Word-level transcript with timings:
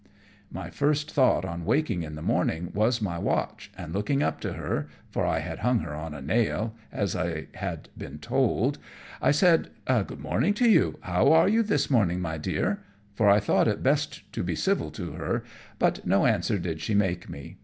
My 0.51 0.71
first 0.71 1.11
thought 1.11 1.45
on 1.45 1.63
waking 1.63 2.01
in 2.01 2.15
the 2.15 2.23
morning 2.23 2.71
was 2.73 3.03
my 3.03 3.19
watch, 3.19 3.69
and 3.77 3.93
looking 3.93 4.23
up 4.23 4.39
to 4.41 4.53
her, 4.53 4.87
for 5.11 5.27
I 5.27 5.41
had 5.41 5.59
hung 5.59 5.77
her 5.81 5.93
on 5.93 6.15
a 6.15 6.23
nail, 6.23 6.73
as 6.91 7.15
I 7.15 7.49
had 7.53 7.87
been 7.95 8.17
told, 8.17 8.79
I 9.21 9.29
said, 9.29 9.69
"Good 9.85 10.19
morning 10.19 10.55
to 10.55 10.67
you, 10.67 10.97
how 11.01 11.31
are 11.33 11.47
you 11.47 11.61
this 11.61 11.91
morning, 11.91 12.19
my 12.19 12.39
dear?" 12.39 12.81
for 13.13 13.29
I 13.29 13.39
thought 13.39 13.67
it 13.67 13.83
best 13.83 14.23
to 14.33 14.41
be 14.43 14.55
civil 14.55 14.89
to 14.89 15.11
her, 15.11 15.43
but 15.77 16.03
no 16.03 16.25
answer 16.25 16.57
did 16.57 16.81
she 16.81 16.95
make 16.95 17.29
me. 17.29 17.57